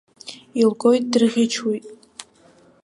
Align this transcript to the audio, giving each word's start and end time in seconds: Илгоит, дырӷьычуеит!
Илгоит, 0.61 1.03
дырӷьычуеит! 1.11 1.85